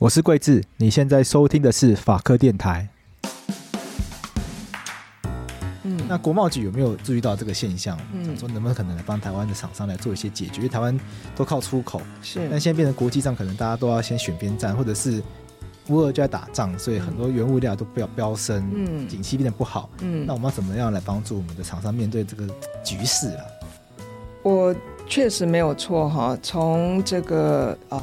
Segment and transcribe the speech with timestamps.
[0.00, 2.88] 我是桂智，你现在收听的是法科电台。
[5.82, 7.98] 嗯，那国贸局有没有注意到这个现象？
[8.12, 10.58] 嗯，想说能不能可能来帮台湾的厂商来做一些解决？
[10.58, 10.96] 因为台湾
[11.34, 15.20] 都靠出口，是，但现在变成国际上，可能大家都要先选边站，或者是
[15.88, 22.46] 乌俄就在打仗，所以很多原物料都飙飙升，嗯，景气变得不好，嗯，那我们要怎么样来帮助我们的厂商面对这个
[22.84, 23.42] 局势啊？
[24.44, 24.72] 我
[25.08, 28.00] 确实没有错哈，从这个呃，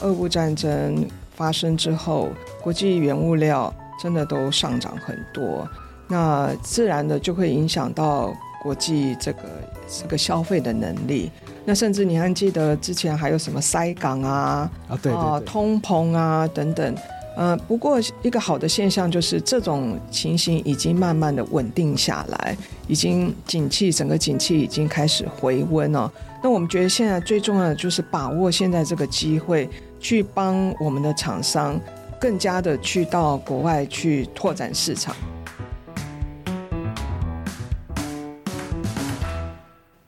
[0.00, 1.08] 俄乌战争。
[1.36, 2.30] 发生之后，
[2.62, 3.72] 国际原物料
[4.02, 5.68] 真的都上涨很多，
[6.08, 8.32] 那自然的就会影响到
[8.62, 9.40] 国际这个
[9.86, 11.30] 这个消费的能力。
[11.64, 16.94] 那甚至你还记得之前还有什么塞港啊啊对，啊通膨啊等等。
[17.36, 26.10] 呃，不过一个好的现象就是这种情形已经慢慢的稳定下来，已经景气整个景气已经开始回温了。
[26.42, 29.68] 那我们觉得现在最重要的就是把握现在这个机会。
[30.08, 31.80] 去帮我们的厂商
[32.20, 35.16] 更加的去到国外去拓展市场。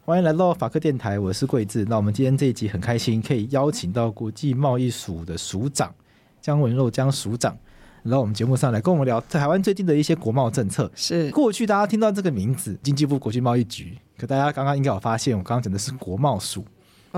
[0.05, 1.85] 欢迎来到法克电台，我是桂智。
[1.89, 5.93] 那我们今天这一集很开心，可以邀请到国际贸易署的署长
[6.41, 7.59] 姜文若姜署长
[8.05, 10.89] 来到我们节目上来跟我们聊台湾最近的一些国贸政策。
[10.95, 16.65] 是过去大家听到这个名字，经济部国际贸易局，可大家刚刚应该有发现，我刚刚讲的是国贸署。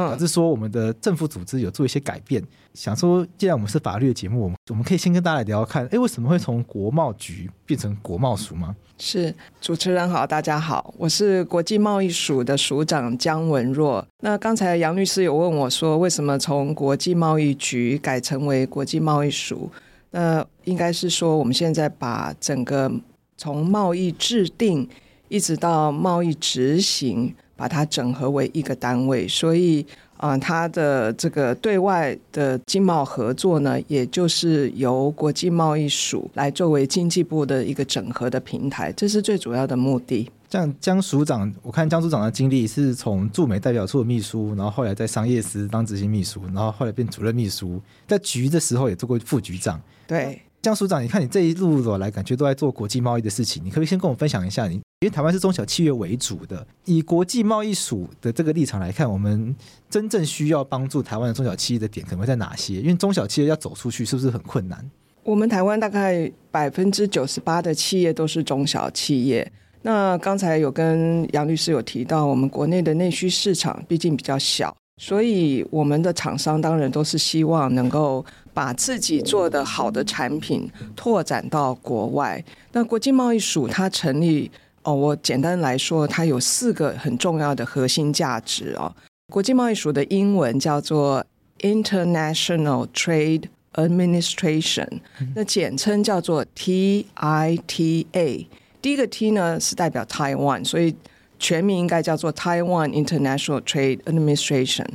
[0.09, 2.43] 嗯，是说我们的政府组织有做一些改变，
[2.75, 8.75] 想说既然我们是法律的节目，我们我们可以先跟大家来聊聊看，哎，为什么会从国贸局变成国贸署吗？
[8.99, 14.07] 是，主持人好，大家好，我是国际贸易署的署长姜文若。
[14.21, 19.71] 那刚才杨律师有问我说，为什么从国际贸易局改成为国际贸易署？
[20.11, 22.91] 那应该是说我们现在把整个
[23.37, 24.89] 从贸易制定
[25.29, 27.35] 一直到贸易执行。
[27.61, 29.85] 把它整合为一个单位，所以
[30.17, 40.31] 啊、呃，它的这个对外的经贸合作呢，也就是由国际贸易署来作为经济部的一个整合的平台，这是最主要的目的。
[40.49, 47.79] 像江署长，我看江署长的经历是从驻美代表处的秘书，然后后来在商业司当执行秘书，然后后来变主任秘书，
[48.09, 49.79] 在局的时候也做过副局长。
[50.07, 54.75] 对，江署长，你看你这一路走来，感觉都在做国际贸易的事情，你可不可以先跟我分享一下你？
[54.75, 59.57] 因为台湾是中小企业为主的，以国际贸易署的这个立场来看，我们
[59.89, 62.81] 真正需要帮助台湾的中小企业的点可能会在哪些？
[62.81, 64.91] 因为中小企业要走出去是不是很困难？
[65.23, 69.51] 我们台湾大概百分之九十八的企业都是中小企业。
[69.81, 78.23] 那刚才有跟杨律师有提到，我们国内的内需市场毕竟比较小，所以我们的厂商当然都是希望能够
[78.53, 82.45] 把自己做的好的产品拓展到国外。
[82.73, 84.51] 那国际贸易署它成立。
[84.83, 88.91] 哦，我简单来说，它有四个很重要的核心价值哦。
[89.31, 91.23] 国际贸易署的英文叫做
[91.59, 93.45] International Trade
[93.75, 94.89] Administration，
[95.37, 98.47] 那简称叫做 TITA。
[98.81, 100.97] 第一个 T 呢是代表 Taiwan，所以
[101.39, 104.87] 全名应该叫做 Taiwan International Trade Administration。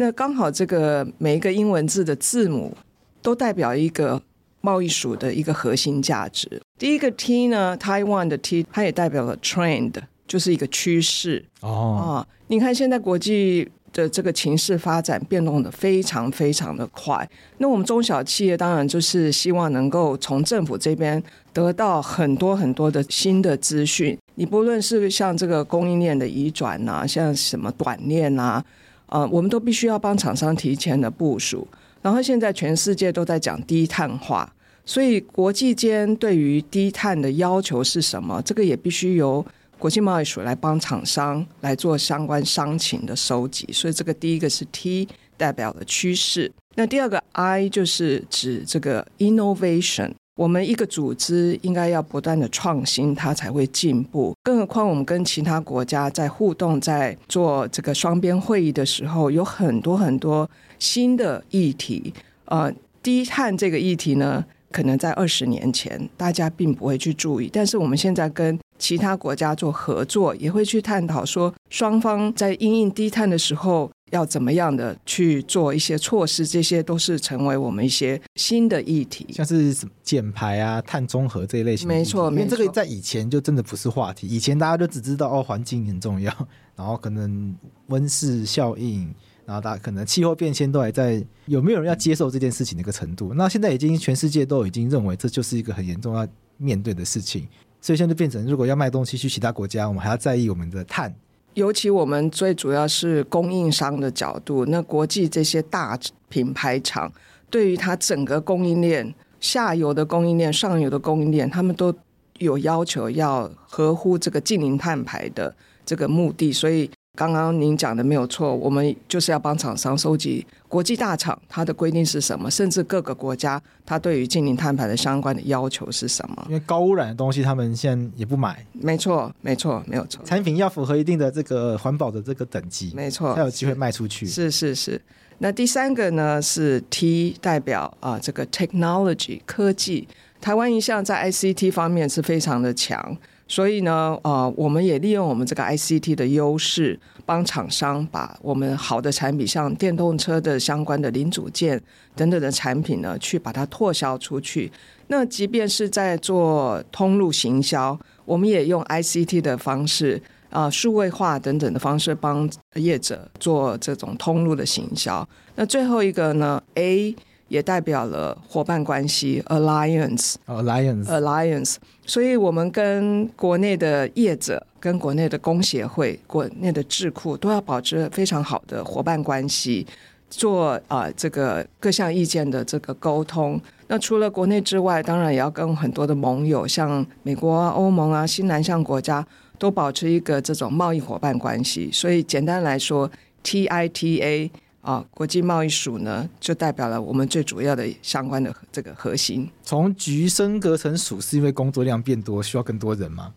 [0.00, 2.74] 那刚好这个每一个英文字的字母
[3.20, 4.20] 都代表一个。
[4.62, 9.94] 贸易署的一个核心价值，第一个 T 呢，Taiwan 的 T，它也代表了 trend，
[10.28, 11.96] 就是一个趋势哦。
[11.98, 21.22] 啊，你看现在国际的这个情势发展变动的非常非常的快，那我们中小企业当然就是希望能够从政府这边
[21.54, 24.18] 得到很多很多的新的资讯。
[24.34, 28.62] 你不论是像这个供应链的移转呐，像什么短链呐，
[29.10, 31.68] 呃，我们都必须要帮厂商提前的部署。
[32.00, 34.50] 然后现在全世界都在讲低碳化，
[34.86, 38.40] 所以国际间对于低碳的要求是什么？
[38.42, 39.44] 这个也必须由
[39.78, 43.68] 国际贸易署来帮厂商来做相关商情的收集。
[43.70, 45.06] 所以这个第一个是 T
[45.36, 50.12] 代表的趋势，那第二个 I 就是指这个 innovation。
[50.40, 54.34] 我们一个组织应该要不断的创新，它才会进步。
[54.42, 62.14] 更何况我们跟其他国家在互动，在做这个双边会议的时候，有很多很多新的议题。
[62.46, 64.42] 呃，低碳这个议题呢，
[64.72, 73.90] 可能在二十年前大家并不会去注意，但是我们现在跟其他国家做合作，也会去探讨说，双方在因应低碳的时候。
[74.10, 81.88] 要怎么样的去做一些措施，这些都是成为我们一些新的议题，像是什么减排啊、碳中和这一类型。
[81.88, 86.32] 没错，因为这个在以前就真的不是话题，以前大家都只知道哦，环境很重要，
[86.76, 87.54] 然后可能
[87.86, 89.12] 温室效应，
[89.44, 93.32] 然后大家可能气候变迁都还在，有没有人要接受这件事情的一个程度？
[93.34, 97.46] 那现在已经全世界都已经认为这就是一个很严重要面对的事情，
[97.80, 101.14] 所以现在就变成，如果要卖东西去其他国家，我们还要在意我们的碳。
[101.60, 105.98] 尤其我们最主要是供应商的角度，那国际这些大
[106.30, 107.12] 品牌厂
[107.50, 111.94] 对于它整个供应链、下游的供应链、上游的供应链，他们都
[112.38, 115.54] 有要求要合乎这个净零碳排的
[115.84, 116.90] 这个目的，所以。
[117.16, 126.46] 刚刚您讲的没有错，我们就是要帮厂商收集国际大厂它的规定是什么，甚至各个国家它对于净零碳排的相关的要求是什么。
[126.48, 128.64] 因为高污染的东西，他们现在也不买。
[128.72, 130.24] 没错，没错，没有错。
[130.24, 134.24] 产品要符合一定的这个环保的这个等级，没错，才有机会卖出去。
[134.24, 135.00] 是是是。
[135.38, 140.06] 那第三个呢是 T 代表啊，这个 technology 科技。
[140.40, 143.14] 台湾一向在 ICT 方面是非常的强。
[143.50, 151.82] 所以呢，呃，我们也利用我们这个 ICT 的优势，帮厂商把我们好的产品，像电动车的相关的零组件
[152.14, 154.70] 等等的产品呢，去把它拓销出去。
[155.08, 165.28] 那即便是在做通路行销，我们也用 ICT 的方式，啊、呃，数位化等等的方式，帮业者做这种通路的行销。
[165.56, 167.16] 那最后一个呢，A。
[167.50, 171.74] 也代表了伙伴关系，alliance，alliance，alliance。
[172.06, 179.84] 所以，我们跟国内的业者、跟国内的工协会、国内的智库都要保持非常好的伙伴关系，
[180.30, 183.60] 做啊、呃、这个各项意见的这个沟通。
[183.88, 189.26] 那除了国内之外，当然也要跟很多的盟友，像美国啊、欧盟啊、新南向国家，
[189.58, 191.90] 都保持一个这种贸易伙伴关系。
[191.92, 193.10] 所以，简单来说
[193.42, 194.50] ，TITA。
[194.80, 199.48] 啊，国际贸易署呢，就代表了我们最主要的相关的这个核心。
[199.62, 203.34] 从局升格成署，是因为工作量变多，需要更多人吗？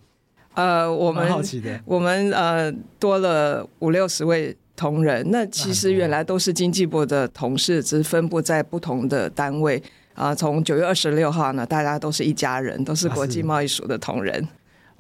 [0.54, 5.30] 呃，我们好奇的，我们呃多了五六十位同仁。
[5.32, 9.82] 那其实原来都是经济部的同事，只是分布在不同的单位。
[10.14, 14.48] 啊、呃，从九月二十六号呢，大家都是一家人，都是国际贸易署的同仁。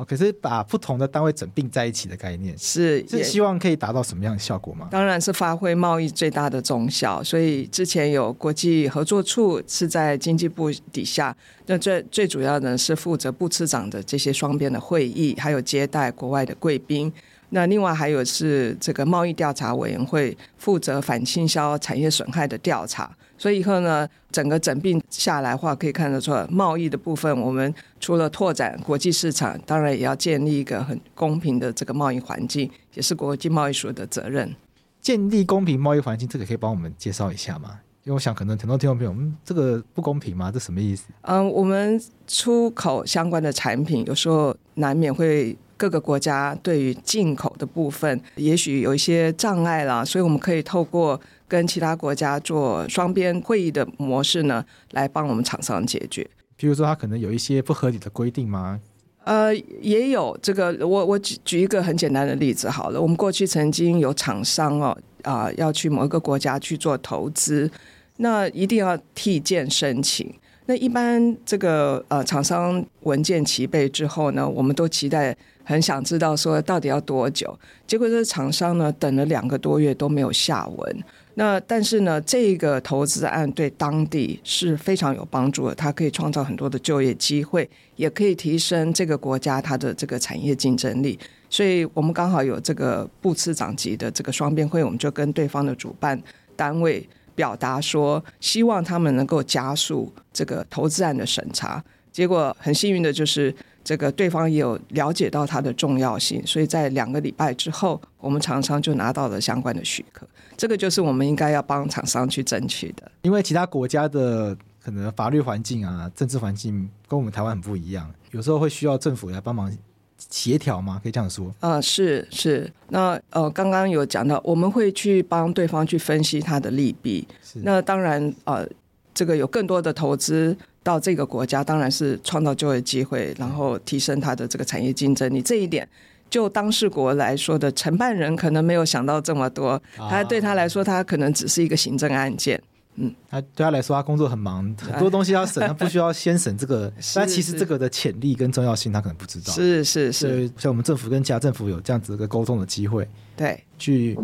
[0.03, 4.89] 哦，可是把不同的单位整并在一起的概念是，是希望可以达到什么样的效果吗？
[4.91, 7.23] 当然是发挥贸易最大的综效。
[7.23, 11.35] 所以之前有国际合作处是在经济部底下，
[11.67, 17.11] 那最最主要呢是负责部次长的这些双边的会议，还有接待国外的贵宾。
[17.50, 23.15] 那另外还有是这个贸易调查委员会负责反倾销产业损害的调查。
[23.38, 34.56] 所以以后呢，整个整并下来的话，可以看得出来，贸易的部分，我们除了拓展国际市场，当然也要建立一个很公平的这个贸易环境，也是国际贸易署的责任。
[35.01, 37.80] 建立公平贸易环境，这个可以帮我们介绍一下吗？
[38.03, 40.51] 因为我想可能很多听众朋友，嗯，这个不公平吗？
[40.51, 41.06] 这什么意思？
[41.21, 45.57] 嗯，我们出口相关的产品，有时候难免会。
[45.75, 56.27] 各个国家对于进口的部分，也许有一些障碍啦，所以我们可以透过跟其他国家做双边会议的模式呢，来帮我们厂商解决。
[56.55, 58.79] 比如说，它可能有一些不合理的规定吗？
[59.23, 63.01] 呃，也有这个，我我举举一个很简单的例子好了。
[63.01, 67.69] 我们过去曾经有厂商哦，啊、呃，要去某一个国家去做投资，
[68.17, 70.33] 那一定要替件申请。
[70.65, 75.35] 那一般这个呃厂商文件齐备之后呢，我们都期待。
[75.65, 77.57] 很想知道说到底要多久，
[77.87, 81.03] 结果这个厂商呢，等了两个多月都没有下文。
[81.35, 91.18] 那但是呢，这个投资案对当地是非常有帮助的，它可以创造很多的就业机会，也可以提升这个国家它的这个产业竞争力。
[91.50, 96.21] 所以我们刚好有这个部次长级的这个双边会，我们就跟对方的主办
[96.56, 101.83] 单位表达说，希望他们能够加速这个投资案的审查。
[102.12, 103.53] 结果很幸运的就是。
[103.83, 110.25] 这个对方也有了解到它的重要性，所以在两个礼拜之后，我们厂商就拿到了相关的许可。
[110.55, 113.11] 这个就是我们应该要帮厂商去争取的。
[113.23, 119.69] 因为其他国家的可能法律环境啊、政治环境跟我们台湾很不一样，有时候会需要政府来帮忙
[120.17, 121.01] 协调吗？
[121.03, 121.47] 可以这样说？
[121.59, 122.71] 啊、呃，是是。
[122.87, 127.27] 那呃，刚刚有讲到，我们会去帮对方去分析它的利弊。
[127.41, 127.59] 是。
[127.63, 128.65] 那当然呃，
[129.13, 130.55] 这个有更多的投资。
[130.83, 135.41] 到这个国家当然是创造就业机会，然后提升它的这个产业竞争力。
[135.41, 135.87] 这一点，
[136.29, 142.61] 就当事国来说的承办人可能没有想到这么多，他对他来说，他可能只是一个行政案件。
[142.95, 146.93] 嗯，他对他来说，他工作很忙，很多东西要审，他不需要先审这个。
[147.15, 149.51] 但其实这个的潜力跟重要性，他可能不知道。
[149.51, 154.15] 是是是，像我们政府跟其他政府有这样子一个沟通的机会，对，去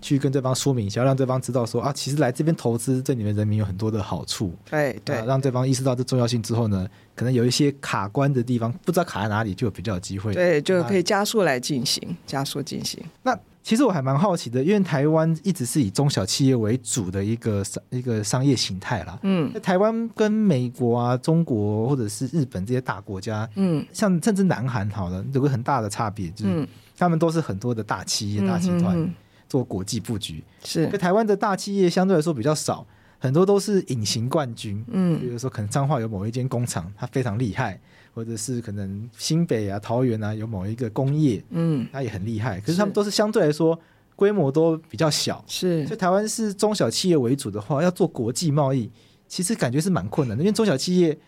[0.00, 4.54] 去跟对方说明一下，让对方知道说啊，其实来这边投资对你们人民有很多的好处。
[4.70, 10.34] 对对，让对方意识到这重要性之后呢，可能有一些卡关的地方，不知道卡在哪里，就有比较有机会。
[10.34, 13.02] 对，就可以加速来进行，加速进行。
[13.22, 13.38] 那。
[13.60, 19.18] 其实我还蛮好奇的，因为台湾一直是以中小企业为主的一个商一个商业形态啦。
[19.24, 29.14] 嗯，台湾跟美国啊、中国或者是日本这些大国家，嗯，像甚至南韩好了，有个很大的差别，就是他们都是很多的大企业、大集团
[29.48, 30.44] 做国际布局。
[30.62, 32.86] 是，台湾的大企业相对来说比较少，
[33.18, 34.84] 很多都是隐形冠军。
[34.88, 37.80] 嗯，比如说可能彰化有某一间工厂，它非常厉害，
[38.14, 42.60] 或者是可能新北啊、桃园啊有某一个工业，嗯，它也很厉害。
[42.60, 43.78] 可是他们都是相对来说
[44.14, 45.44] 规模都比较小。
[45.46, 48.90] 是，所以台湾是中小企业为主的话，要做国际贸易，
[49.26, 51.18] 其实感觉是蛮困难的，因为中小企业。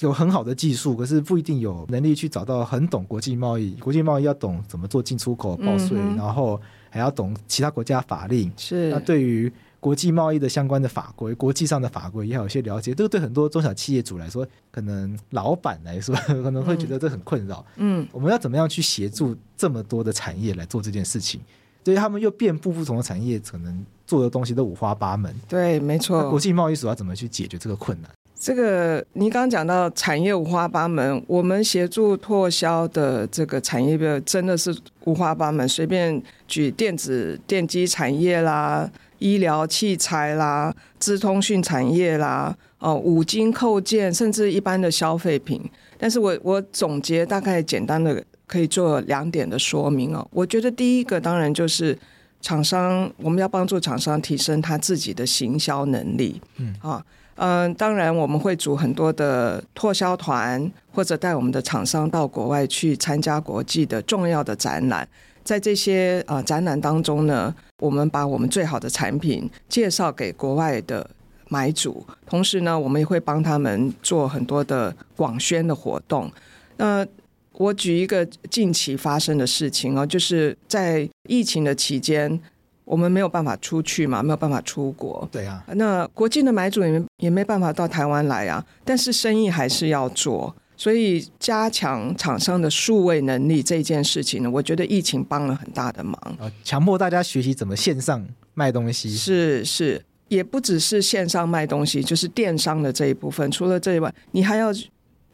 [0.00, 3.70] 有很好的技术，可是不一定有能力去找到很懂国际贸易。
[3.76, 8.52] 国际贸易要懂怎么做进出口报税，嗯、然后还要懂其他国家法令。
[8.56, 12.92] 是，那对于国际贸易的相关的法规、国际上的法规也要有些了解。
[12.94, 17.64] 这个对很多中小企业主来说，可能老板来说 可能会觉得这很困扰。
[17.76, 21.40] 嗯，我们要怎么样去协助这么多的产业来做这件事情？
[21.84, 25.34] 所以他们又遍布不同的产业，可能做的东西都五花八门。
[25.48, 26.28] 对，没错。
[26.28, 28.10] 国际贸易所要怎么去解决这个困难？
[28.40, 35.68] 这个，你刚刚讲到产业五花八门，我们协助拓销的这个产业真的是五花八门。
[35.68, 45.60] 随便举电子电机产业啦、医疗器材啦、资通讯产业啦、哦五金扣件，甚至一般的消费品。
[45.98, 50.24] 但是我我总结大概简单的可以做两点的说明哦。
[50.32, 51.98] 我觉得第一个当然就是
[52.40, 56.40] 厂商，我们要帮助厂商提升他自己的行销能力。
[56.58, 57.04] 嗯啊。
[57.40, 65.08] 嗯，当然我们会组很多的拓销团，或者带我们的厂商到国外去参加国际的重要的展览。
[65.44, 71.08] 在这些呃展览当中呢，我们把我们最好的产品介绍给国外的
[71.48, 76.28] 买主，同时呢，我们也会帮他们做很多的广宣的活动。
[76.76, 77.06] 那
[77.52, 82.40] 我举一个近期发生的事情哦，就是在疫情的期间。
[82.88, 85.28] 我们没有办法出去嘛，没有办法出国。
[85.30, 88.64] 对啊，那国际的买主也没也没办法到台湾来啊。
[88.82, 96.14] 但是生意还是要做，所以加强厂商的数位能力这件事情呢，我觉得疫情帮了很大的忙。
[96.40, 99.10] 啊，强迫大家学习怎么线上卖东西。
[99.10, 103.50] 是是，也不只是线上卖东西，就是电商的这一部分。
[103.50, 104.70] 除了这以外，你还要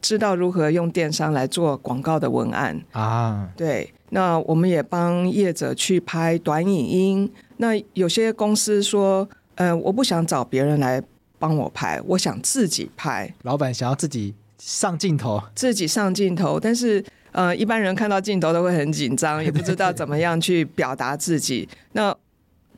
[0.01, 3.49] 知道如何用电商来做广告的文案啊。
[3.55, 7.29] 对，那我们也帮业者去拍短影音。
[7.57, 11.03] 那有些公司说，呃，我不想找别人来
[11.37, 13.33] 帮我拍，我想自己拍。
[13.41, 17.03] 老板想要自己上镜头，自己上镜头，但是
[17.33, 21.67] 呃，一般人看到镜头都会很紧张，也不知道怎么样去表达自己。
[21.91, 22.15] 那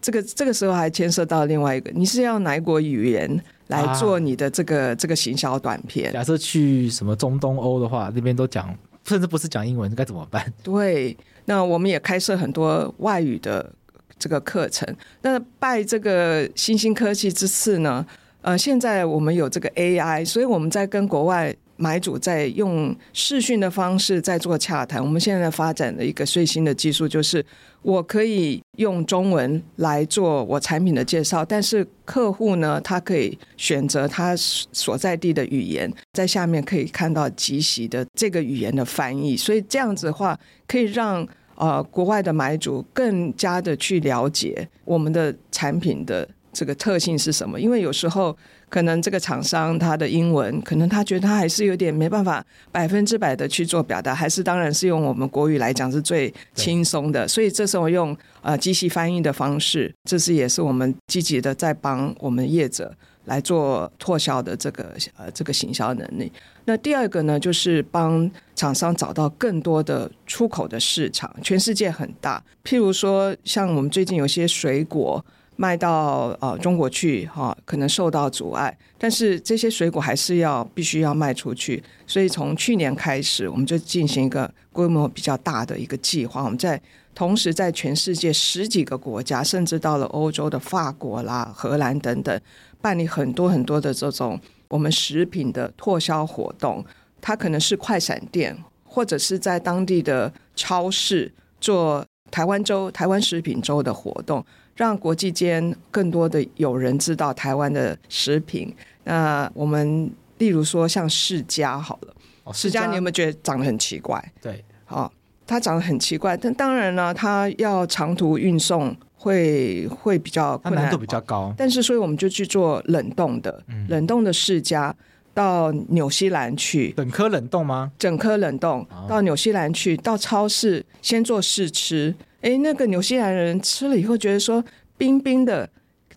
[0.01, 6.11] 这个这个时候还牵涉到另外一个，你是要哪一国语言来做你的这个、啊、这个行销短片？
[6.11, 8.75] 假设去什么中东欧的话，那边都讲，
[9.07, 10.53] 甚至不是讲英文，该怎么办？
[10.61, 13.73] 对，那我们也开设很多外语的。
[14.19, 18.03] 这个课程，那拜这个新兴科技之赐呢，
[18.41, 24.99] 呃，现在我们有这个 AI，所以我们在跟国外买主在用视讯的方式在做洽谈。
[24.99, 27.45] 我们现在发展的一个最新的技术，就是
[27.87, 41.25] 我可以用中文来做我产品的介绍，但是客户呢，他可以选择他所在地的语言，在下面可以看到即席的这个语言的翻译，所以这样子的话，可以让。
[41.59, 47.59] 呃，国外的买主更加的去了解我们的产品的这个特性是什么？
[47.59, 48.37] 因为有时候
[48.69, 57.27] 可能这个厂商他的英文，可能他觉得他还是有点没办法百分之百的去做表达，还是当然是用我们国语来讲是最轻松的。
[57.27, 62.93] 所以这时候用呃机器翻译的方式，这是也是我们积极的在帮我们业者。
[63.27, 66.31] 来做拓销的这个呃这个行销能力。
[66.63, 71.29] 那第二个呢，就是帮厂商找到更多的出口的市场。
[71.41, 75.21] 全世界很大，譬如说像我们最近有些水果
[75.57, 81.83] 卖到呃中国去哈，可能受到阻碍，但是这些水果还是要必须要卖出去。
[82.05, 86.43] 所以从去年开始，我们就进行一个规模比较大的一个计划。
[86.43, 86.81] 我们在
[87.13, 92.39] 同时在全世界十几个国家，甚至到了欧洲的法国啦、荷兰等等。
[92.79, 96.85] 办理很多很多的这种我们食品的拓销活动，
[97.19, 104.45] 它可能是快闪店，或者是在当地的超市做台湾周、台湾食品周的活动，
[104.77, 108.73] 让国际间更多的有人知道台湾的食品。
[109.03, 114.23] 那我们例如说像世家好了，世家你有没有觉得长得很奇怪？
[114.41, 115.11] 对，好，
[115.45, 118.95] 它长得很奇怪，但当然呢，它要长途运送。
[119.19, 124.93] 会会比较困难，难度比较高，但是所以我们就去做冷冻的，嗯、冷冻的释迦
[125.37, 127.91] 到纽西兰去，整颗冷冻吗？
[127.99, 134.63] 整颗冷冻到纽西兰去，到超市先做试吃，哎，那个纽西兰人吃了以后觉得说
[134.97, 135.69] 冰冰的。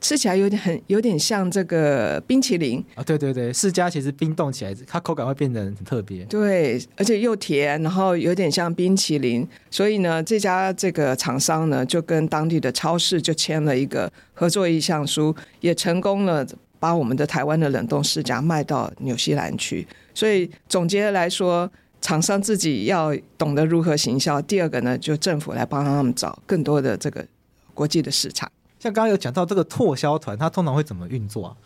[0.03, 6.25] 吃起来有点很有点像这个冰淇淋啊，对对对，释迦其实冰冻起来，它口感会变得很特别。
[6.25, 9.47] 对，而且又甜，然后有点像冰淇淋。
[9.71, 16.47] 所以呢，这家这个厂商呢，就跟当地的超市就签了一个合作意向书，也成功了
[16.81, 19.87] 把我们的台湾的冷冻释迦卖到纽西兰去。
[20.13, 21.71] 所以总结来说，
[22.01, 24.43] 厂商自己要懂得如何行销。
[24.43, 27.25] 第二个呢，就政府来帮他们找更多的这个
[27.75, 28.51] 国际的市场。
[28.79, 31.57] 像刚刚有讲到这个拓销团，它通常会怎么运作啊？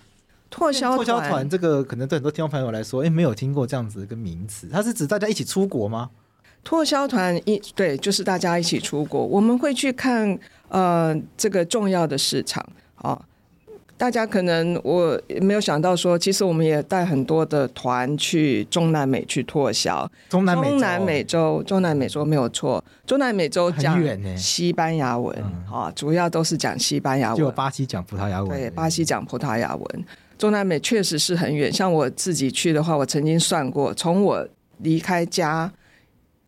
[0.51, 4.69] 拓销拓销团这个可能对很多听众朋友来说，哎，没有听过这样子一个名词。
[4.71, 6.11] 它是指大家一起出国吗？
[6.63, 9.25] 拓销团一对，就是大家一起出国。
[9.25, 12.63] 我们会去看呃这个重要的市场
[12.97, 13.11] 啊。
[13.11, 13.23] 哦
[13.97, 20.11] 大家可能我没有想到说，其实我们也带很多的团去中南美去拓销。
[20.29, 22.85] 中南美洲，中南美洲，中南美洲没有错。
[23.07, 23.99] 中南美洲讲
[24.37, 25.37] 西班牙文
[25.73, 27.39] 啊，主要都是讲西班牙文。
[27.39, 28.51] 就巴西讲葡萄牙文。
[28.51, 30.05] 对，巴西讲葡萄牙文。
[30.37, 31.73] 中南美确实是很远。
[31.73, 34.47] 像我自己去的话，我曾经算过，从我
[34.79, 35.73] 离开家。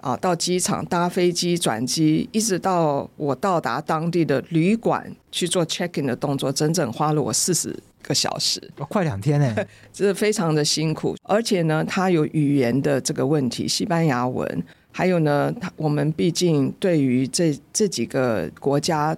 [0.06, 9.52] 啊，到机场搭飞机转机，一直到我到达当地的旅馆去做 check in 的动作，整整花了我四十个小时，哦、快两天呢，
[9.92, 11.16] 这是非常的辛苦。
[11.24, 19.16] 而且呢，他有语言的这个问题，西班牙文，还有呢，他我们毕竟对于这这几个国家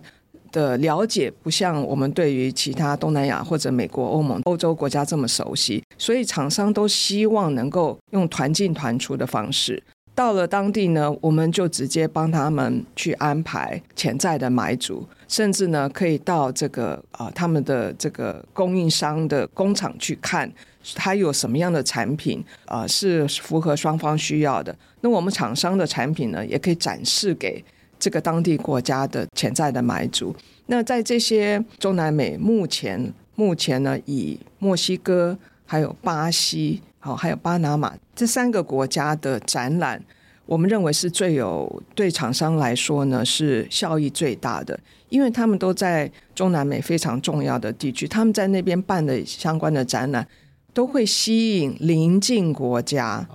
[0.50, 9.82] 的了解，不像我们对于其他东南亚或者美国、欧盟、欧洲国家这么熟悉，所以厂商都希望能够用团进团出的方式。
[10.18, 20.52] 到了当地呢，我们就直接帮他们去安排潜在的买主，甚至呢可以到这个啊、呃、他们的这个供应商的工厂去看，
[20.96, 24.76] 他有什么样的产品啊、呃、是符合双方需要的。
[25.02, 27.64] 那我们厂商的产品呢，也可以展示给
[27.96, 30.34] 这个当地国家的潜在的买主。
[30.66, 36.82] 那在这些中南美，目前目前呢，以墨西哥还有巴西。
[37.08, 39.98] 好，还有巴拿马这三个国家的展览，
[40.44, 50.28] 我们认为是最有对厂商来说呢是效益最大的，因为他们都在中南美非常重要的地区，他们在那边办的相关的展览，
[50.74, 53.26] 都会吸引邻近国家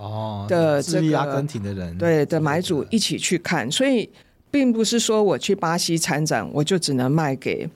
[0.48, 4.08] 的这个阿根廷的人对的买主一起去看，所以
[4.52, 7.68] 并不是说我去巴西参展，我就只能卖给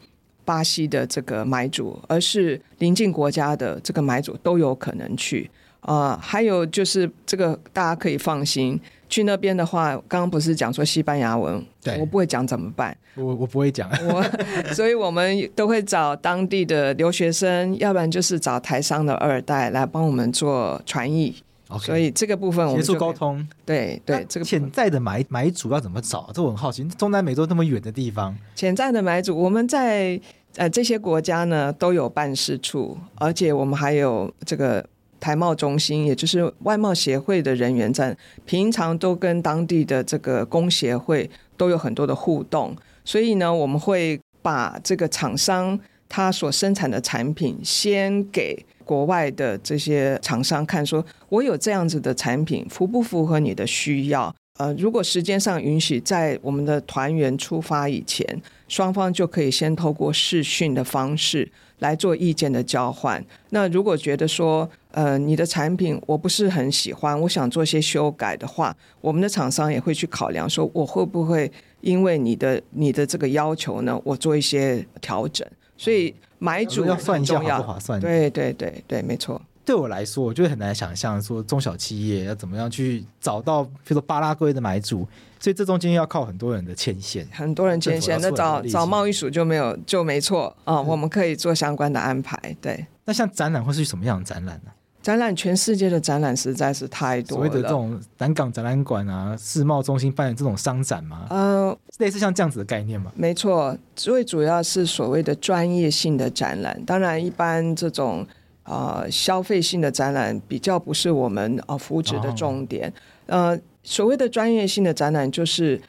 [0.44, 5.50] 巴西的这个买主，而是邻近国家的这个买主都有可能去。
[5.80, 12.96] 啊、呃，还有就是这个大家可以放心，去那边的话，刚刚不是讲说西班牙文，对，我不会讲怎么办？
[13.14, 14.22] 我我不会讲，我
[14.74, 21.34] 所以我们都会找当地的留学生，要不然就是找台商的二代来帮我们做传译。
[21.68, 26.30] Okay, 所以这个部分我们协助沟通，对对，这个潜在的买买主要怎么找？
[26.32, 30.18] 这我很好奇，中南美洲那么远的地方，潜在的买主，我们在
[30.56, 34.84] 呃这些国家呢都有办事处，而且我们还有这个。
[35.20, 45.78] 台贸中心，也就是外贸协会的人员在，平常都跟当地的这个工协会都有很多的互动，所以呢，我们会把这个厂商
[46.08, 54.34] 他所生产的产品先给国外的这些厂商看，说我有这样子的产品，符不符合你的需要？
[54.58, 58.26] 呃，如果时间上允许，在我们的团员出发以前，
[58.66, 63.24] 双方就可以先透过视讯的方式来做意见的交换。
[63.50, 71.50] 那如果觉得说，呃，你的产品我不是很喜欢，我想做些修改的话，我们的厂商也会去考量，说我会不会
[71.82, 75.46] 因为你的你的这个要求呢，我做一些调整。
[75.76, 78.00] 所以买主要算一下划不划算？
[78.00, 79.40] 对对对对，没错。
[79.64, 85.06] 对我来说，我就很难想象说中小企业要怎么样去找到，比如说巴拉圭的买主，
[85.38, 88.18] 所以这中间要靠很多人的牵线，很多人牵线。
[88.22, 92.56] 那找找贸易署就没有就没错啊、哦，我们可以做相关的安排。
[92.62, 94.70] 对，那像展览会是什么样的展览呢？
[95.08, 97.44] 展览，全世界的展览实在是太多了。
[97.44, 101.26] 所谓的这种南港展览馆啊，世贸中心办的这种商展吗？
[101.30, 103.10] 呃，类似像这样子的概念吗？
[103.16, 106.78] 没错，最主要是所谓的专业性的展览。
[106.84, 108.26] 当然，一般这种。
[108.64, 112.86] 啊、呃，消费性的展览比较不是我们啊扶持的重点。
[113.28, 115.80] 哦、呃，所谓的专业性的展览，就是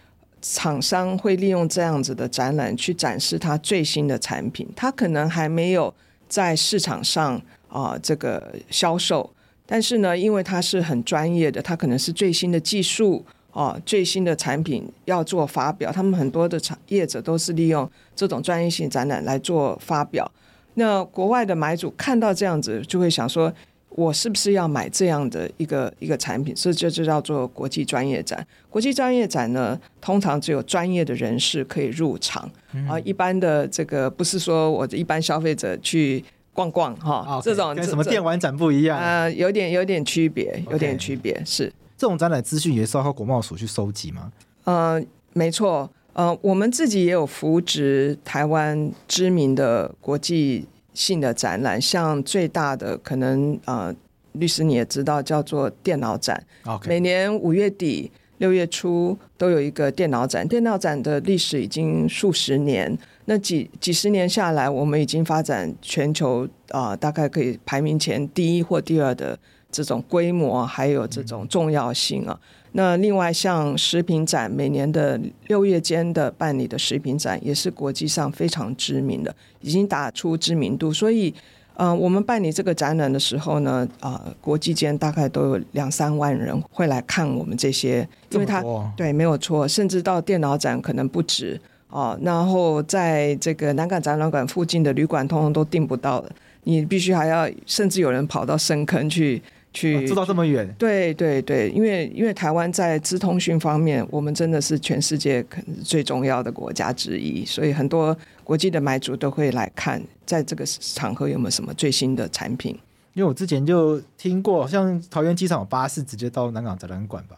[0.41, 4.65] 厂商会利用这样子的展览去展示它最新的产品。
[4.77, 5.93] 它可能还没有
[6.29, 9.29] 在市场上啊、呃、这个销售，
[9.65, 15.91] 但是呢，因为它是很专业的，它可能是最新的技术啊、呃、最新的产品要做发表。
[15.91, 20.29] 他们很多的产业者都是利用这种专业性展览来做发表。
[20.73, 23.51] 那国外的买主看到这样子，就会想说：
[23.89, 26.55] 我是不是要买这样的一个一个产品？
[26.55, 28.45] 所以这就就叫做国际专业展。
[28.69, 36.23] 国际专业展呢，通常只有专业的人士可以入场，嗯、啊，一般的这个不是说我的一般消费者去
[36.59, 41.41] 逛逛哈，这种跟什么电玩展不一样啊、呃，有点有点区别，有点区别。
[41.45, 44.29] 是这种展览资讯也是要靠国贸署去收集吗？
[44.65, 45.89] 呃，没错。
[46.11, 53.95] 呃，我们自己也有扶植台湾知名的国际性的展览，像最大的可能呃，
[54.33, 56.43] 律师你也知道，叫做电脑展。
[56.85, 62.97] 每年五月底六月初都有一个电脑展，电脑展的历史已经数十年。
[63.29, 69.37] 那几几十年下来，我们已经发展全球啊、呃，大概可以排名前第一或第二的
[69.71, 72.39] 这种规模，还有这种重要性啊。
[72.71, 80.91] 那另外像食品展，每年的六月间的办理的食品展，也是国际上非常知名的，已经打出知名度。
[80.91, 81.31] 所以，
[81.75, 88.63] 呃，我们办理这个展览的时候呢，啊、呃，国际间大概都有两三万人会来看我们这些，因为他
[88.97, 92.19] 对没有错，甚至到电脑展可能不止啊、呃。
[92.23, 96.31] 然后在这个南港展览馆附近的旅馆，通通都订不到了，
[96.63, 99.41] 你必须还要，甚至有人跑到深坑去。
[99.71, 100.67] 去做到这么远？
[100.79, 112.75] 对对对，因为因为台湾在资通讯方面，我们真的是全世界可能最重要的国家之一，所以很多国际的买主都会来看，在这个场合有没有什么最新的产品。
[113.13, 117.37] 因为我之前就听过，像桃园机场有巴士直接到南港展览馆吧？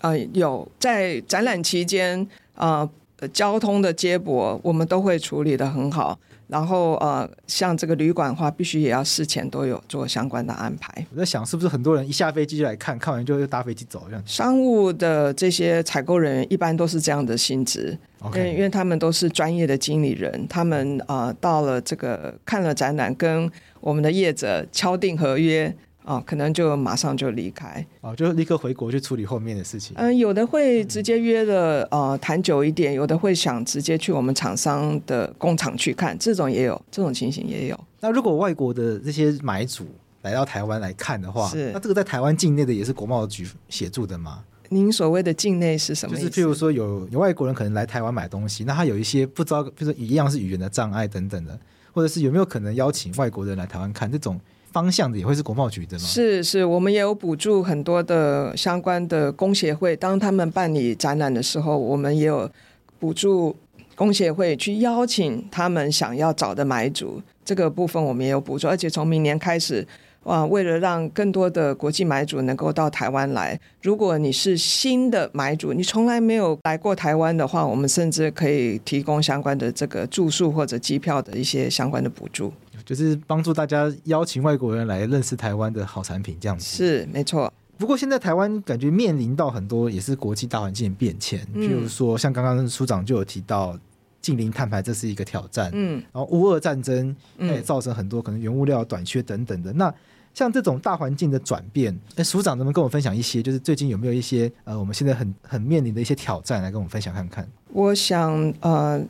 [0.00, 2.90] 呃，有在展览期间，呃，
[3.32, 6.18] 交通的接驳我们都会处理的很好。
[6.46, 11.06] 然后呃，像这个旅馆的话，必须也要事前都有做相关的安排。
[11.12, 14.22] 我在想，是不是很多人一下飞机就来看，看完就又搭飞机走这样？
[14.24, 18.54] 商务的这些采购人员一般都是这样的性质，Okay.
[18.54, 23.50] 因为他们都是专业的经理人，他们呃到了这个看了展览，跟
[23.80, 25.76] 我们的业者敲定合约。
[26.08, 29.94] 哦，可能就马上就离开，哦，就立刻回国去处理后面的事情。
[29.98, 37.78] 嗯，有的会直接约了，呃，谈久一点；有的会想直接去我们厂商的工厂去看，这种也有，这种情形也有。
[38.00, 39.86] 那如果外国的这些买主
[40.22, 44.42] 来到台湾来看的话，是那这个在台湾境内的也是国贸局协助的吗？
[44.70, 46.16] 您所谓的境内是什么？
[46.16, 51.58] 就是譬如说有有外国人可能来台湾买东西，那他有一些不知道，比如说一样是语言的障碍等等的，
[51.92, 54.40] 或者是有没有可能邀请外国人来台湾看这种？
[54.72, 56.04] 方向的也会是国贸局的吗？
[56.04, 62.50] 是是，我们也有补助很多的相关的工协会，当他们办理展览的时候，我们也有
[62.98, 63.56] 补助
[63.94, 69.86] 工协会去邀请他们想要找的买主，这个部分我们也有补助，而且从明年开始，
[70.28, 82.52] 哇，为了让更多的国际买主能够到台湾来，如果你是新的买主，你从来没有来过台湾的话，我们甚至可以提供相关的这个住宿或者机票的一些相关的补助。
[82.84, 87.50] 就是帮助大家邀请外国人来认识台湾的好产品，这样子是没错。
[87.78, 93.78] 不过现在台湾感觉面临到很多也是国际大环境的变迁，譬如说像刚刚署长就有提到
[94.20, 95.70] 近零碳排，这是一个挑战。
[95.72, 99.72] 嗯，然后乌俄战争它也造成很多可能原物料短缺等等的。
[99.72, 99.94] 那
[100.38, 103.42] 像这种大环境的转变，哎，署长能不能跟我分享一些？
[103.42, 107.48] 就是最近有没有一些呃，我们现在很很面临的一些挑战来跟我们分享看看？
[107.72, 109.04] 我想呃。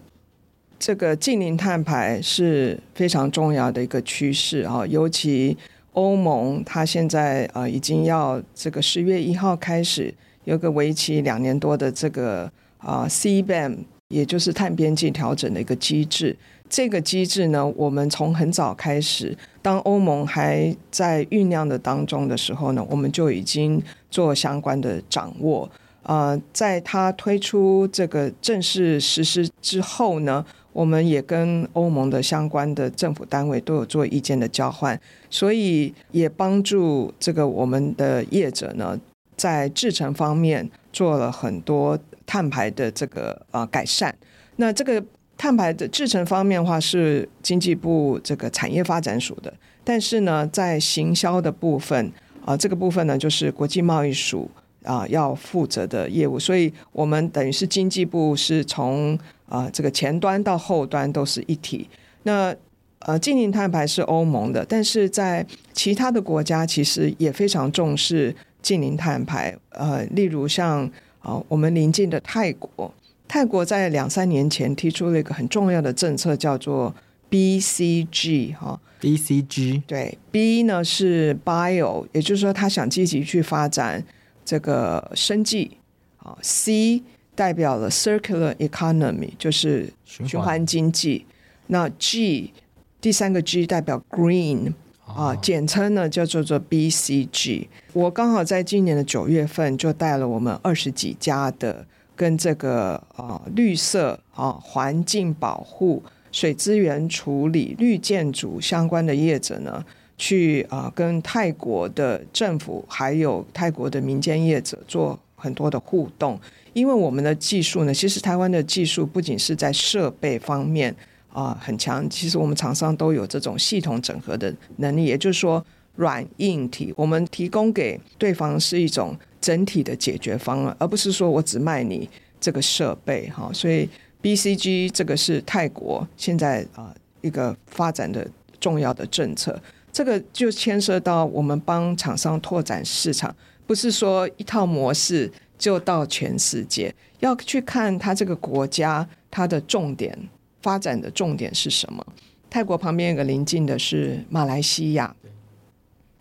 [0.80, 5.58] 这个近零碳排是非常重要的一个趋势啊，尤其
[5.94, 10.14] 欧盟，它现在呃已经要这个十月一号开始
[10.44, 16.36] 有个为期两年多的这个啊 CBAM，也就是碳边际调整的一个机制。
[16.68, 25.70] 这个机制呢，我们从很早开始，当欧盟还在酝酿的当中的时候呢，我们就已经做相关的掌握。
[26.02, 38.98] 呃，在它推出这个正式实施之后呢，我们也跟欧盟的相关的政府单位都有做意见的交换，所以也帮助这个我们的业者呢，
[39.36, 44.14] 在制程方面做了很多碳排的这个呃改善。
[44.56, 45.04] 那这个
[45.38, 49.50] 碳排的制程方面的话，是经济部这个产业发展署的，
[49.82, 52.12] 但是呢，在行销的部分
[52.44, 54.50] 啊、这个部分呢，就是国际贸易署
[54.82, 59.18] 啊、要负责的业务，所以我们等于是经济部是从。
[59.50, 61.88] 啊、这个前端到后端都是一体。
[62.24, 62.54] 那
[62.98, 69.56] 呃，净零碳排是欧盟的，但是在其他的国家其实也非常重视净零碳排。
[69.70, 70.84] 呃，例如像
[71.20, 72.92] 啊、我们邻近的泰国，
[73.28, 76.94] 泰国在两三年前提出了一个很重要的政策，叫做
[77.30, 78.80] BCG 哈、哦。
[79.00, 84.02] BCG 对，B 呢是 Bio，也就是说他想积极去发展
[84.44, 85.76] 这个生计
[86.16, 87.02] 啊、哦、C。
[87.38, 91.24] 代表了 circular economy，就是循环经济。
[91.68, 92.52] 那 G
[93.00, 94.72] 第三个 G 代表 green
[95.06, 97.68] 啊，简称呢叫做做 BCG。
[97.92, 101.86] 我刚好在今年的九月份就带了我们二十几家的
[102.18, 106.02] 跟这个啊绿色啊环境保护、
[106.32, 109.84] 水资源处理、绿建筑相关的业者呢，
[110.16, 116.36] 去啊跟泰国的政府还有泰国的民间业者做很多的互动。
[116.72, 120.94] 因为我们的技术呢，其实台湾的技术不仅是在设备方面
[121.32, 122.08] 啊、很强。
[122.10, 132.08] 其实我们厂商都有这种系统整合的能力，也就是说软硬体，我们提供给对方是一种整体的解决方案，而不是说我只卖你
[132.40, 133.50] 这个设备哈。
[133.52, 133.88] 所以
[134.22, 138.28] BCG 这个是泰国现在啊一个发展的
[138.60, 139.60] 重要的政策，
[139.92, 143.34] 这个就牵涉到我们帮厂商拓展市场，
[143.66, 145.30] 不是说一套模式。
[145.58, 150.16] 就到全世界，要去看它这个国家它的重点
[150.62, 152.06] 发展的重点是什么？
[152.48, 155.12] 泰国旁边有个邻近的是马来西亚，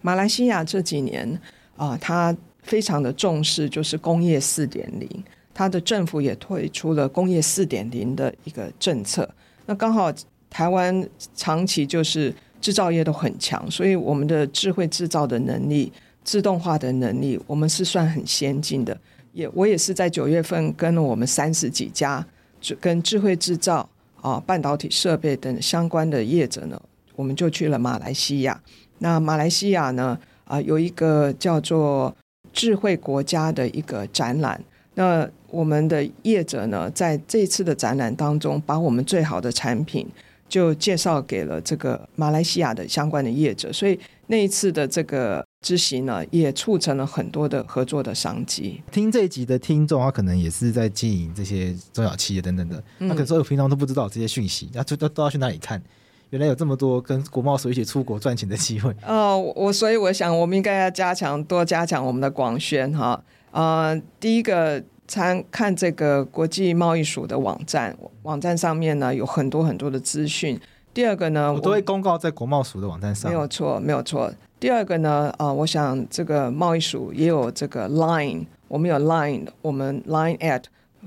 [0.01, 1.39] 马来西亚这几年
[1.75, 2.35] 啊，它
[2.67, 5.09] 非常的重视就是工业四点零，
[5.53, 9.27] 它的政府也推出了工业四点零的一个政策。
[9.65, 10.13] 那刚好
[10.49, 15.91] 台湾长期就是制造业都很强，所以我们的智慧制造的能力、
[16.23, 18.95] 自动化的能力，我们是算很先进的。
[19.33, 22.25] 也我也是在九月份跟了我们三十几家，
[22.79, 23.87] 跟智慧制造
[24.21, 26.81] 啊、半导体设备等相关的业者呢，
[27.15, 28.59] 我们就去了马来西亚。
[28.99, 32.15] 那马来西亚呢，啊，有一个叫做
[32.57, 34.61] 智慧国家的一个展览。
[34.95, 40.05] 那我们的业者呢，在这次的展览当中，把我们最好的产品
[40.49, 45.45] 就介绍给了这个马来西亚的相关的业者，所以那一次的这个。
[45.65, 48.79] 之行呢，也促成了很多的合作的商机。
[48.91, 55.81] 听这一集的听众，他可能也是在经营这些中小企业等等的，他可能说我平常都不知道这些讯息，那、嗯、就都都要去哪里看？
[56.29, 58.93] 原来有这么多跟国贸署一起出国赚钱的机会。
[59.05, 63.21] 哦，我所以我想，我们应该要加强，多加强我们的广宣哈。
[63.51, 70.59] 呃，第一个参看这个国际贸易署的网站，网站上面呢有很多很多的资讯。
[70.93, 73.31] 第二个呢，我都会公告在国贸署的网站上。
[73.31, 74.33] 没有错，没有错。
[74.59, 80.63] 第二个呢，啊、呃，我想这个贸易署也有这个 Line，我们有 Line，我们 Line at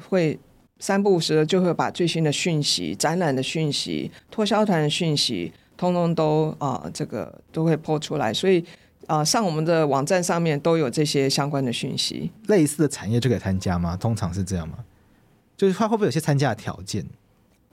[0.08, 0.38] 会
[0.80, 8.32] 三不五时的就会把最新的讯息、展览的讯息、脱销团的讯息，通通都啊、呃，这个都会 po 出来。
[8.32, 8.58] 所以
[9.06, 12.30] 啊、呃，上我们的网站上面都有这些相关的讯息。
[12.48, 13.94] 类似的产业就可以参加吗？
[13.94, 14.78] 通常是这样吗？
[15.54, 17.04] 就是它会不会有些参加的条件？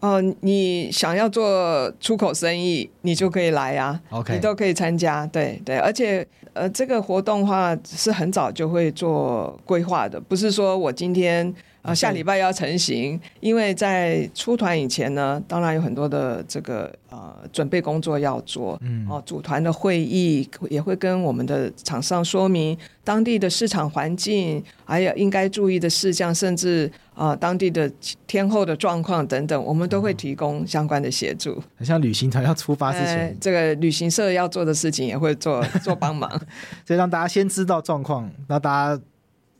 [0.01, 4.33] 哦、呃，你想要做出口生意，你就可以来呀、啊，Okay.
[4.33, 11.55] 你都可以参加，对对，而且呃，这个活动的话是很早就会做规划的，不是说我今天。
[11.81, 27.89] 啊，下礼拜要成型，因为在出团以前呢，当然有很多的这个呃准备工作要做，嗯，哦，组团的会议也会跟我们的厂商说明当地的市场环境，还有应该注意的事项，甚至啊、呃、当地的
[28.25, 31.63] 天候的状况等等，我们都会提供相关的协助。
[31.77, 36.29] 很像旅行团要出发之前、呃，这个旅行社要做的事情也会做做帮忙，
[36.85, 39.01] 所以让大家先知道状况，让大家。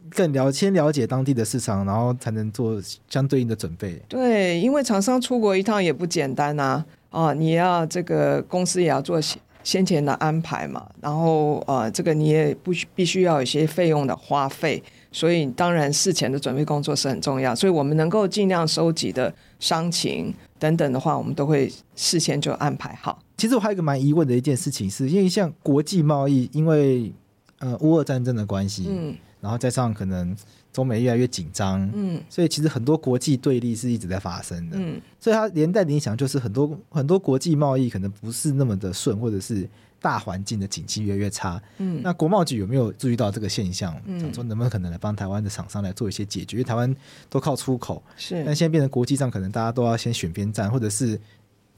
[0.10, 4.02] 更了先了解当地的市场，然后才能做相对应的准备。
[4.08, 9.20] 对，因为厂商出国一趟也不简单呐、啊，啊，你要这个公司也要做
[9.64, 17.54] 先前的安排嘛，然后呃，这个你也不必须要有一些费用的花费，所以当然事前的准备工作是很重要。
[17.54, 23.20] 所以我们能够尽量收集的伤情等等的话，我们都会事先就安排好。
[23.36, 27.12] 其实我还有一个蛮疑问的一件事情是，是因为像国际贸易，因为
[27.60, 29.16] 呃乌俄战争的关系，嗯。
[29.42, 30.36] 然后加上可能
[30.74, 39.68] 中美越来越紧张，嗯，所以其实很多国际对立是一直在发生的，嗯，所以它连带的影响就是很多很多国际贸易可能不是那么的顺，或者是
[40.00, 44.00] 大环境的景气越来越差，嗯，那国贸局有没有注意到这个现象？
[44.06, 46.58] 嗯，想说能不能可能来帮台湾的厂商来做一些解决？
[46.58, 46.96] 因为台湾
[47.30, 51.20] 都靠出口，是，但现在变成国际上可能大家都要先选边站，或者是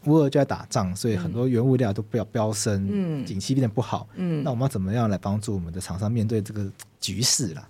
[0.05, 6.65] 乌俄就在打仗，所以很多原物料都飙飙升，嗯，景气变得不好，嗯，那我们要怎么样来帮助我们的厂商面对这个？
[7.01, 7.65] 局势啦，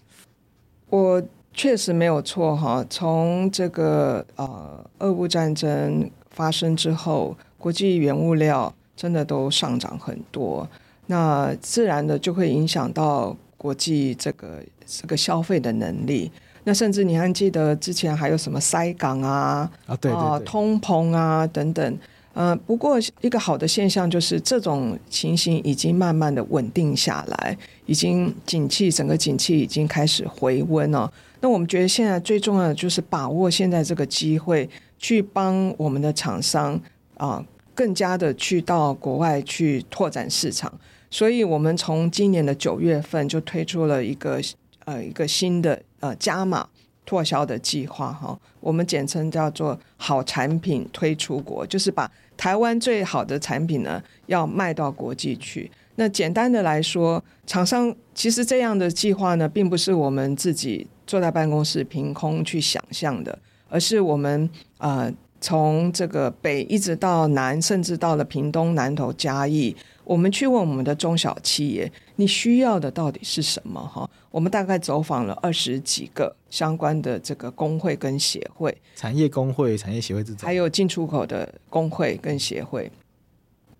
[0.89, 1.21] 我
[1.53, 2.83] 确实没有错哈。
[2.89, 10.67] 从这个呃，俄乌战争发生之后，国际原物料真的都上涨很多，
[11.05, 16.31] 那自然的就会影响到国际这个这个消费的能力。
[16.63, 21.97] 那甚至你还记得之前还有什么塞港啊啊，对对对，啊，通膨啊等等。
[22.39, 31.11] 呃，不过一个好的现象就是这种情形已经慢慢的稳定下来，已经景气整个景气已经开始回温了。
[31.41, 36.79] 那我们觉得现在最重要的就是把握现在这个机会，去帮我们的厂商
[37.17, 40.73] 啊、更加的去到国外去拓展市场。
[41.11, 44.39] 所以，我们从今年的九月份就推出了一个
[44.85, 46.69] 呃一个新的呃加码。
[47.05, 52.07] 拓销的计划哈，我们简称叫做“好产品推出国”，就是把
[52.39, 55.69] 台湾最好的产品呢，要卖到国际去。
[55.95, 69.75] 那简单的来说，厂商其实这样的计划呢，并不是我们自己坐在办公室凭空去想象的，而是我们啊、呃、从这个北一直到南，甚至到了屏东、南投、嘉义，
[70.09, 73.79] 我们去问我们的中小企业，你需要的到底是什么？
[73.79, 82.91] 哈，我们大概走访了二十几个相关的这个工会跟协会，产业工会、产业协会这种，还有进出口的工会跟协会。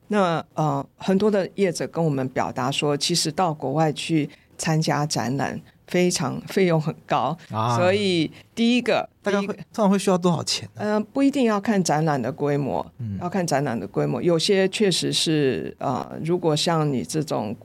[0.09, 5.59] 那呃，很多的业者跟我们表达说，其实到国外去参加展览。
[5.89, 10.69] 非常费用很高，啊、所以第一个大概会通常会需要多少钱？
[10.75, 14.21] 嗯、呃，不一定要看展览的规模，嗯，要看展览的规模。
[14.21, 17.55] 有些确实是啊、呃，如果像你这种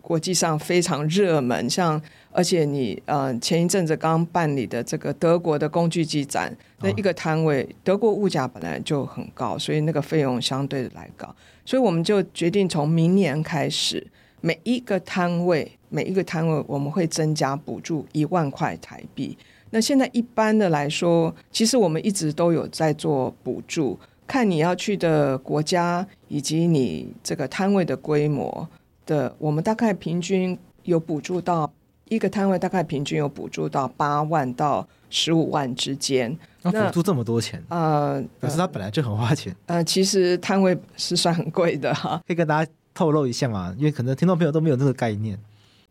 [0.00, 2.00] 国际上非常热门，像
[2.32, 11.28] 而且你呃前一阵子刚办理的这个德国的工具机展，那一个摊位，哦、德国物价本来就很高，所以那个费用相对的来高，
[11.66, 14.06] 所以我们就决定从明年开始。
[14.44, 19.38] 每一个摊位，每一个摊位，我们会增加补助一万块台币。
[19.70, 28.68] 那现在一般的来说，其实我们一直都有在做补助，看你要去的国家以及你这个摊位的规模
[29.06, 31.72] 的，我们大概平均有补助到
[32.10, 36.36] 一个摊位，大概平均有补助到八万到十五万之间。
[36.60, 37.64] 那补助这么多钱？
[37.70, 39.56] 呃，可是他本来就很花钱。
[39.64, 42.70] 呃，其实摊位是算很贵的哈，可以跟大家。
[42.94, 45.38] 透露一下嘛，因为可能听众朋友都没有这个概念。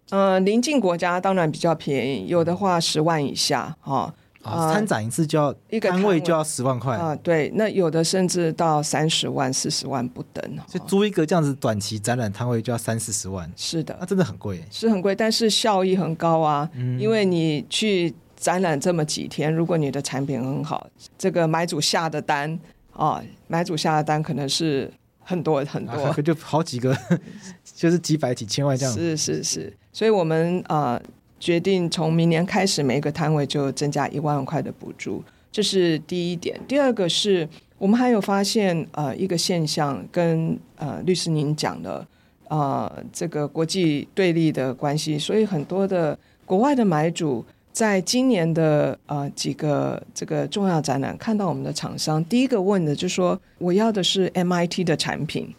[0.09, 4.13] 呃，邻近国家当然比较便宜，有的话十万以下哈。
[4.41, 7.15] 啊，参、呃、展一次就要一个摊位就要十万块啊、呃。
[7.17, 10.59] 对，那有的甚至到三十万、四十万不等。
[10.67, 13.49] 就租一个这样子短期展览摊位就要三四十万。
[13.55, 16.69] 是的，那、啊、真的很贵，是很贵，但是效益很高啊。
[16.73, 20.85] 嗯，因为你去展览这么几天，如果你的产品很好，
[21.17, 22.51] 这个买主下的单
[22.91, 24.91] 啊、呃，买主下的单可能是。
[25.23, 26.95] 很多很多，啊、就好几个，
[27.63, 28.93] 就是几百几千万这样。
[28.93, 31.01] 是是是，所以我们啊、呃、
[31.39, 36.59] 决定从明年开始，每一个摊位就增加一万块的补助，这是第一点。
[36.67, 42.05] 第二个是我们还有发现呃一个现象，跟呃律师您讲的
[42.47, 47.45] 啊、呃、这个国际对立的关系，所以很多的国外的买主。
[47.73, 55.51] 在今年的呃几个这个重要展览，看到我们的厂商，第一个问的就是说，我要的是 MIT 的产品，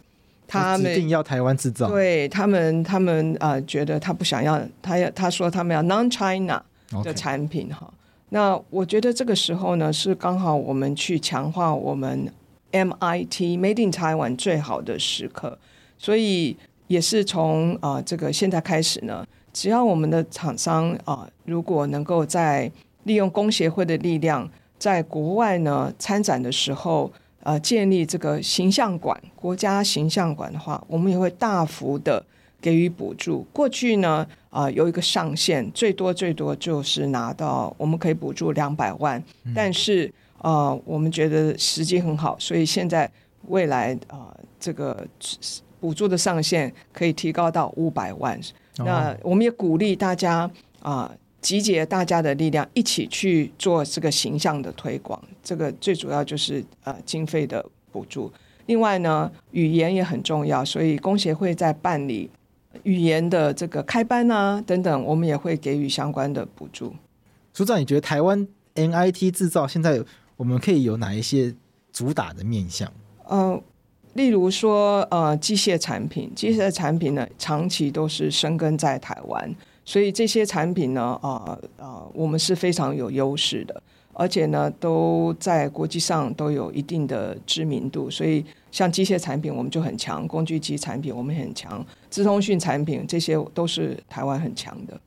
[0.46, 6.62] 他们一定要台湾制造，对他们，他们呃觉得他不想要，他要他说他们要 Non-China
[7.03, 7.92] 的产品哈。
[8.29, 12.33] 那我觉得这个时候呢，是刚好我们去强化我们
[12.70, 15.59] MIT Made in Taiwan 最好的时刻，
[15.98, 19.27] 所以也是从啊、呃、这个现在开始呢。
[19.55, 22.71] 只要我们的厂商啊、呃，如果能够在
[23.05, 24.47] 利用工协会的力量，
[24.79, 27.11] 在国外呢参展的时候，
[27.45, 32.23] 呃，建立这个形象馆、国家形象馆的话，我们也会大幅的
[32.61, 33.47] 给予补助。
[33.53, 43.09] 过去呢，啊、呃，有一个上限，最多最多就是拿到我们可以补助两百万，嗯、但是呃，我们觉得时机很好，所以现在
[43.47, 45.07] 未来啊、呃，这个
[45.79, 48.40] 补助的上限可以提高到五百万。
[48.79, 51.11] 那我们也鼓励大家啊，
[51.41, 55.23] 集结大家的力量，一起去做这个形象的推广。
[55.43, 58.33] 这个最主要就是呃经费的补助。
[58.67, 62.31] 另外呢，语言也很重要，所以工协会在办理
[62.83, 66.95] 语言的这个开班啊等等，我们也会给予相关的补助。
[67.53, 70.03] 组长，你觉得台湾 NIT 制造现在
[70.37, 71.55] 我们可以有哪一些
[71.93, 72.91] 主打的面向？
[73.27, 73.63] 呃。
[74.14, 88.09] 例如说，呃，机械产品，机械产品呢，长期都是生根在台湾，所以这些产品呢，啊、啊、我们是非常有优势的，而且呢，都在国际上都有一定的知名度。
[88.09, 94.98] 所以，像机械产品，我们就很强；工具机产品，我们很强；资通讯产品，这些都是台湾很强的。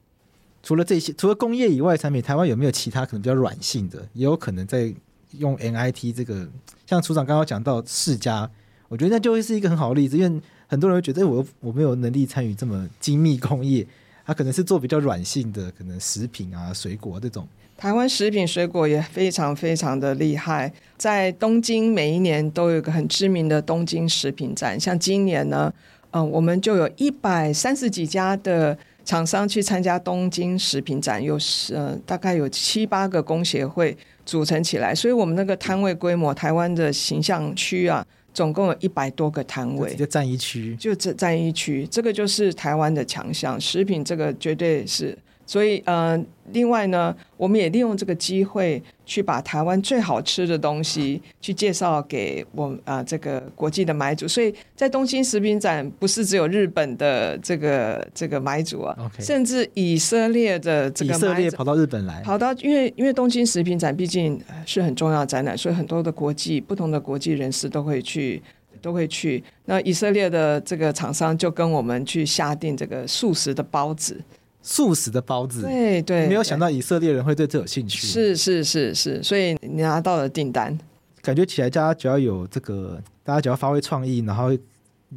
[0.61, 4.05] 除了这些，除了工业以外的产品，台湾有没有其他可能比较软性的？
[4.11, 4.93] 也有可能在
[5.37, 6.45] 用 NIT 这个，
[6.85, 8.49] 像处长刚刚讲到世嘉。
[8.89, 13.86] 我觉得那就会是一个很好的例子，因为很多人会觉得我我没有能力参与这么精密工业，
[14.26, 17.47] 他可能是做比较软性的，可能食品啊、水果这种。
[17.76, 25.71] 台湾食品水果也非常非常的厉害，在东京每一年都有一个很知名的东京食品展，像今年呢，
[26.12, 28.75] 嗯、我们就有一百三十几家的
[29.06, 31.38] 厂商去参加东京食品展，有
[31.73, 38.04] 呃大概有七八个工协会组成起来，所以我们那个摊位规模，台湾的形象区啊。
[38.34, 43.60] 总共有一百多个摊位，就占一区，就这占一区，这个就是台湾的强项。
[43.60, 45.17] 食品这个绝对是
[45.48, 46.21] 所以，呃，
[46.52, 54.27] 另外呢，我们也利用这个机会去把台湾最好吃的东西去介绍给我们啊、呃、这个国际的买主。
[54.27, 59.23] 所以在东京食品展，不是只有日本的这个这个买主啊，Okay.
[59.25, 68.43] 甚至以色列的这个买主以色列跑到日本来，跑到因为因为东京食品展毕竟是很重要的展览，所以很多的国际不同的国际人士都会去
[68.81, 69.41] 都会去。
[69.63, 74.21] 那以色列的这个厂商就跟我们去下定这个素食的包子。
[74.69, 78.05] 素食的包子，对对，没有想到以色列人会对这有兴趣。
[78.05, 80.77] 是是是是，所以你拿到了订单，
[81.21, 84.51] 感觉起来大家只要有这个，大家只要发挥创意，然后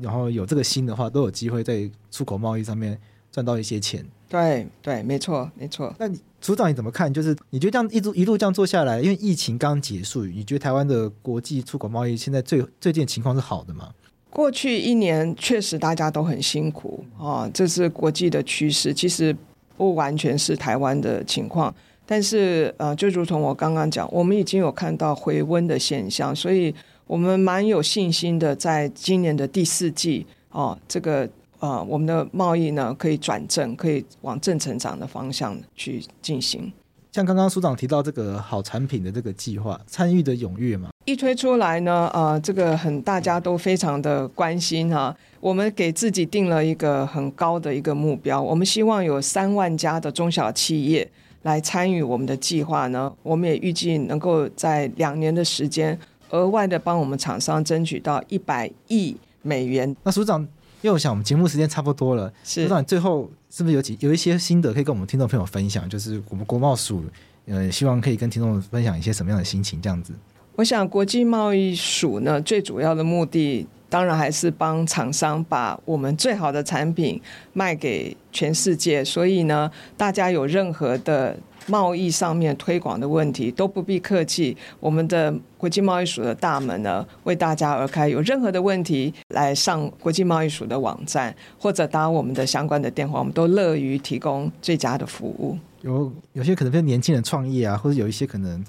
[0.01, 2.96] 然后有这个心的话，都有机会在出口贸易上面
[3.32, 4.07] 赚到一些钱。
[4.28, 5.92] 对对，没错没错。
[5.98, 7.12] 那你组长你怎么看？
[7.12, 13.88] 就是你觉得这样一路一路这样做下来，因为疫情刚结束，你觉得台湾的国际出口贸易现在最最近情况是好的吗？
[14.31, 19.37] 过去一年确实大家都很辛苦啊，这是国际的趋势，其实
[19.76, 21.74] 不完全是台湾的情况。
[22.07, 26.74] 但是呃，就如同我刚刚讲，我们已经有看到回温的现象，所以
[27.07, 31.28] 我们蛮有信心的，在今年的第四季哦，这个
[31.59, 36.72] 呃，我们的贸易呢可以转正，可以往正成长的方向去进行。
[37.12, 40.91] 像刚刚署长提到这个好产品的这个计划，参与的踊跃嘛？
[41.11, 45.17] 一推出来呢，呃，这个很大家都非常的关心哈、啊。
[45.41, 51.11] 我们给自己定了一个很高的一个目标，我们希望有三万家的中小企业
[51.43, 53.13] 来参与我们的计划呢。
[53.23, 55.99] 我们也预计能够在两年的时间，
[56.31, 59.97] 额外的帮我们厂商争取到一百亿美元。
[60.03, 60.41] 那署长，
[60.83, 65.89] 因为我想我们节目时间差不多了，署长最后是不是有几有一些心得可以跟我们听众朋友分享？
[65.89, 67.03] 就是我们国贸署，
[67.47, 70.13] 呃，希望可以跟听众分享一些什么样的心情，这样子。
[70.61, 77.19] 我想，国际贸易署呢，最主要的目的，当然还是帮厂商把我们最好的产品
[77.55, 79.03] 卖给全世界。
[79.03, 81.35] 所以呢，大家有任何的
[81.67, 88.07] 贸易上面推广的问题，都不必客气，我们的国际贸易署的大门呢，为大家而开。
[88.07, 95.57] 有任何的问题，来上国际贸易署的网站，或者打我们的相关的电话，我们都乐于提供最佳的服务。
[95.81, 98.63] 有有些可能是年轻人创业啊，或者有一些可能。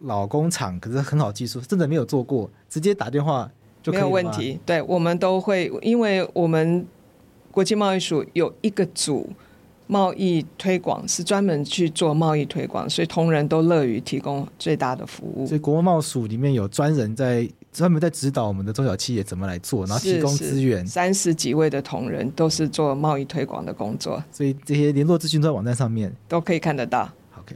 [0.00, 3.50] 老工厂可是很好技术，真的没有做过，直接打电话
[3.82, 4.00] 就可以。
[4.00, 4.58] 没有问题。
[4.66, 6.86] 对，我们都会，因为我们
[7.50, 9.28] 国际贸易署有一个组
[9.86, 15.46] 贸易推广，是专门去做贸易推广，所以同仁都乐于提供最大的服务。
[15.46, 20.86] 所以国贸署里面有专人在专门在指导我们的中小企业怎么来做，然后提供资源。
[20.86, 27.08] 三十几位的同仁都是做贸易推广的工作，所以这些联络资讯都在网站上面都可以看得到。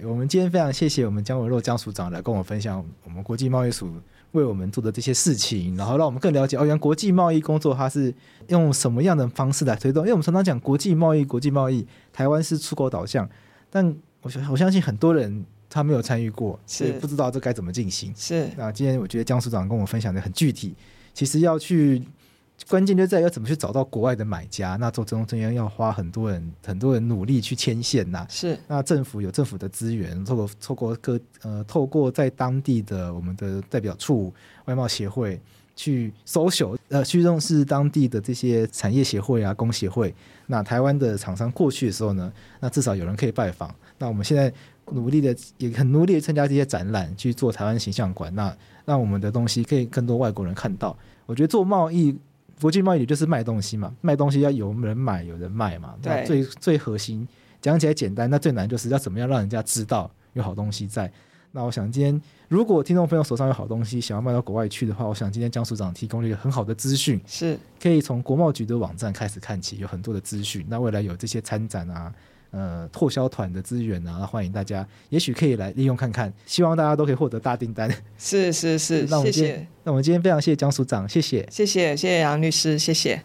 [0.05, 3.93] 我们今天非常谢谢我们姜文若姜署长来跟我们分享我们国际贸易署
[4.33, 8.15] 为我们做的这些事情，然后让我们更了解哦，原来国际贸易工作它是
[8.49, 10.03] 用什么样的方式来推动？
[10.05, 13.29] 因为我们常常讲国际贸易，国际贸易，台湾是出口导向，
[13.69, 13.85] 但
[14.23, 18.13] 我我相信很多人他没有参与过，所以不知道这该怎么进行。
[18.17, 20.75] 是，那今天我觉得姜署长跟我分享的很具体，
[21.13, 22.03] 其实要去。
[22.69, 28.25] 关键就在于要怎么去找到国外的买家，那做这种中间要花很多人很多人努力去牵线呐。
[28.29, 34.33] 是，那政府有政府的资源，透过透过各呃透过在当地的我们的代表处
[34.67, 35.41] 外贸协会
[35.75, 40.15] 去搜寻呃去认识当地的这些产业协会啊工协会。
[40.47, 43.75] 那台湾的厂商过去的时候呢，那至少有人可以拜访。
[43.99, 44.53] 那我们现在
[44.93, 48.55] 努力的也很努力的参加这些展览，去做台湾形象馆，那
[48.85, 50.97] 让我们的东西可以更多外国人看到。
[51.27, 52.17] 我觉得做贸易。
[52.61, 55.95] 国际贸易就是卖东西嘛，卖东西要有人买有人卖嘛。
[56.03, 57.27] 对，最最核心
[57.61, 61.11] 讲起来简单，那最难就是要怎么样让人家知道有好东西在。
[61.53, 70.65] 那我想今天如果听众朋友手上有好东西想要卖到国外去的话，我想今天江署长提供了一个很好的资讯，是可以从国贸局的网站开始看起，有很多的资讯。
[70.69, 72.13] 那未来有这些参展啊。
[72.51, 76.33] 呃，拓销团的资源啊，欢迎大家，也许可以来利用看看。
[76.47, 77.89] 希望大家都可以获得大订单。
[78.19, 79.69] 是是是， 那我们今天谢谢。
[79.85, 83.23] 那我们今天非常谢谢江署长，谢谢，谢谢谢谢杨律师，谢谢。